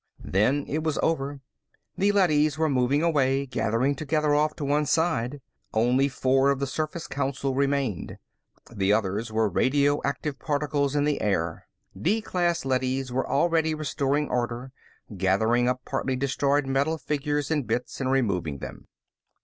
[0.25, 1.41] Then it was over.
[1.95, 5.41] The leadys were moving away, gathering together off to one side.
[5.75, 8.17] Only four of the Surface Council remained.
[8.71, 11.67] The others were radioactive particles in the air.
[11.95, 14.71] D class leadys were already restoring order,
[15.15, 18.87] gathering up partly destroyed metal figures and bits and removing them.